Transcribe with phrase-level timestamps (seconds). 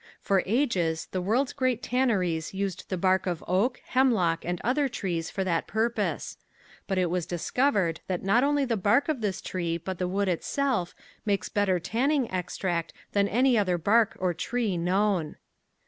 [0.19, 5.29] For ages the world's great tanneries used the bark of oak, hemlock and other trees
[5.29, 6.37] for that purpose.
[6.87, 10.27] But it was discovered that not only the bark of this tree but the wood
[10.27, 15.35] itself makes better tanning extract than any other bark or tree known.